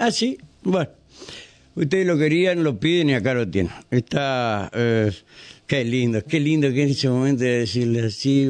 [0.00, 0.90] Ah, sí, bueno.
[1.74, 3.72] Ustedes lo querían, lo piden y acá lo tienen.
[3.90, 4.70] Está...
[4.74, 5.12] Eh,
[5.70, 8.48] Qué lindo, qué lindo que en ese momento de decirle, sí,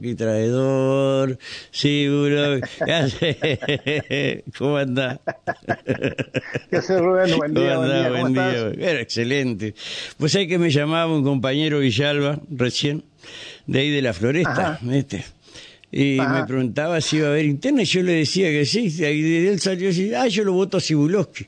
[0.00, 1.36] qué traidor,
[1.72, 2.06] sí,
[4.56, 5.20] ¿Cómo anda?
[6.70, 7.36] ¿Qué hace Rubén?
[7.36, 8.08] Buen día, ¿Cómo, anda?
[8.10, 8.88] buen día.
[8.88, 9.74] Era excelente.
[10.16, 13.02] Pues hay que me llamaba un compañero Villalba, recién,
[13.66, 15.24] de ahí de la floresta, ¿viste?
[15.92, 18.94] Y me preguntaba si iba a haber interna y yo le decía que sí.
[18.98, 21.46] Y él salió así, ah, yo lo voto a Sibuloski.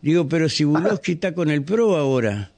[0.00, 2.52] Digo, pero Sibuloski está con el PRO ahora.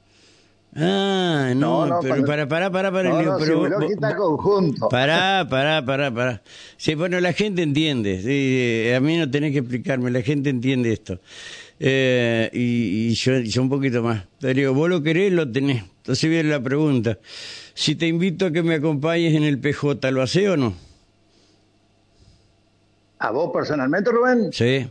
[0.75, 3.09] Ah, no, pero para, para, para, para.
[3.09, 4.89] No, no, pero, si está conjunto.
[4.89, 6.41] Pará, pará, pará, pará.
[6.77, 8.21] Sí, bueno, la gente entiende.
[8.23, 11.19] Sí, a mí no tenés que explicarme, la gente entiende esto.
[11.79, 14.25] Eh, y, y yo, yo, un poquito más.
[14.39, 15.83] Te digo, vos lo querés, lo tenés.
[15.97, 17.19] Entonces viene la pregunta.
[17.75, 20.73] Si te invito a que me acompañes en el PJ, ¿lo hace o no?
[23.23, 24.51] ¿A vos personalmente, Rubén?
[24.51, 24.85] Sí.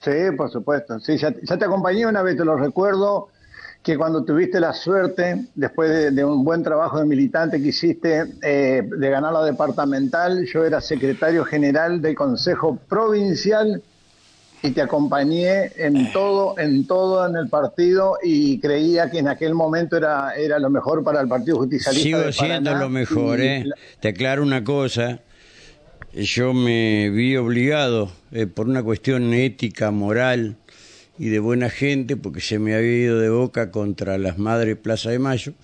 [0.00, 0.98] Sí, por supuesto.
[1.00, 3.28] Sí, ya, ya te acompañé una vez, te lo recuerdo
[3.82, 8.24] que cuando tuviste la suerte, después de, de, un buen trabajo de militante que hiciste,
[8.40, 13.82] eh, de ganar la departamental, yo era secretario general del Consejo Provincial
[14.62, 19.54] y te acompañé en todo, en todo en el partido y creía que en aquel
[19.54, 22.02] momento era, era lo mejor para el Partido Justicialista.
[22.02, 23.62] Sigo de siendo lo mejor, ¿eh?
[23.66, 25.20] la- Te aclaro una cosa.
[26.14, 30.56] Yo me vi obligado, eh, por una cuestión ética, moral
[31.18, 35.08] y de buena gente, porque se me había ido de boca contra las madres Plaza
[35.08, 35.54] de Mayo.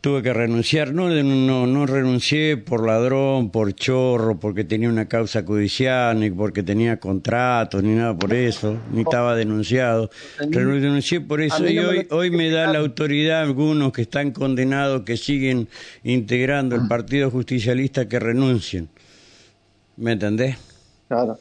[0.00, 5.42] Tuve que renunciar, no, no, no renuncié por ladrón, por chorro, porque tenía una causa
[5.42, 10.08] judicial, ni porque tenía contratos, ni nada por eso, ni estaba denunciado.
[10.38, 15.18] Renuncié por eso y hoy, hoy me da la autoridad algunos que están condenados, que
[15.18, 15.68] siguen
[16.04, 18.88] integrando el Partido Justicialista, que renuncien.
[20.00, 20.56] ¿Me entendés?
[21.08, 21.38] Claro.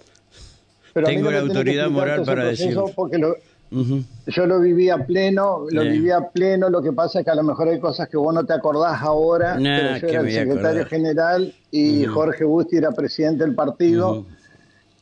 [0.93, 2.91] Pero Tengo la autoridad moral para decirlo.
[2.95, 3.35] Porque lo,
[3.71, 4.03] Ujú.
[4.25, 5.89] Yo lo viví a pleno, lo Sí.
[5.89, 8.33] viví a pleno, lo que pasa es que a lo mejor hay cosas que vos
[8.33, 12.91] no te acordás ahora, Nah, pero yo era el secretario general y Jorge Busti era
[12.91, 14.25] presidente del partido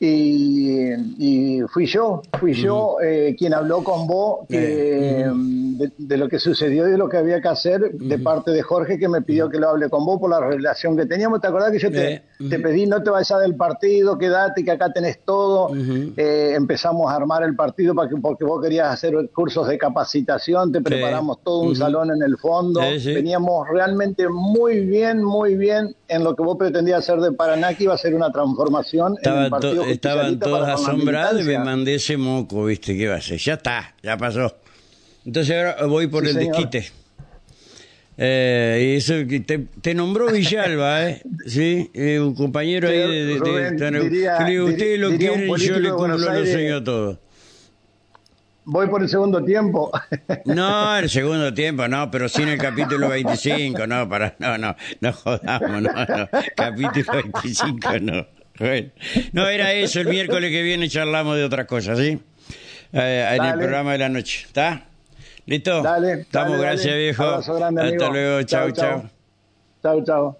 [0.02, 5.26] y, y fui yo, fui yo eh, quien habló con vos que,
[5.78, 8.62] de, de lo que sucedió y de lo que había que hacer de parte de
[8.62, 11.42] Jorge que me pidió que lo hable con vos por la relación que teníamos.
[11.42, 14.72] ¿Te acordás que yo te, Eh, te pedí no te vayas del partido, quédate que
[14.72, 15.70] acá tenés todo?
[16.18, 20.72] Eh, empezamos a armar el partido para que, porque vos querías hacer cursos de capacitación,
[20.72, 25.96] te preparamos todo un salón en el fondo, Sí, veníamos realmente muy bien, muy bien
[26.08, 29.14] en lo que vos pretendías hacer de Paraná, que iba a ser una transformación en
[29.14, 32.98] el Estaban, partido to- estaban todos asombrados y me mandé ese moco, ¿viste?
[32.98, 33.38] ¿Qué va a hacer?
[33.40, 34.56] Ya está, ya pasó.
[35.28, 36.56] Entonces ahora voy por Sí, el señor.
[36.56, 36.92] desquite.
[38.18, 41.22] Eh, y eso que te, te nombró Villalba, ¿eh?
[41.46, 43.26] Sí, eh, un compañero ahí de...
[43.26, 46.52] de- Rubén, de- diría- digo, ustedes lo y yo le cumplo los Aires.
[46.54, 47.20] sueños a todos.
[48.70, 49.92] Voy por el segundo tiempo.
[50.46, 54.76] No, el segundo tiempo, no, pero sí en el capítulo 25, no, para, no, no,
[55.02, 58.28] no jodamos, no, no, capítulo 25, no.
[58.58, 58.90] Bueno,
[59.34, 62.18] no, era eso, el miércoles que viene charlamos de otras cosas, ¿sí?
[62.94, 64.87] Eh, en el programa de la noche, ¿está?
[65.48, 65.82] ¿Listo?
[65.82, 67.04] Dale, Estamos, dale, gracias dale.
[67.04, 67.24] viejo.
[67.24, 68.12] Abrazo grande, Hasta amigo.
[68.14, 69.02] luego, chau, Chau, chau.
[69.02, 69.10] chau.
[69.82, 70.38] chao, chao.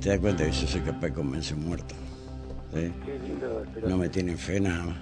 [0.00, 1.94] ¿Te das cuenta que yo soy capaz de convencer un muerto?
[2.72, 2.92] ¿Sí?
[3.86, 4.96] No me tienen fe nada más.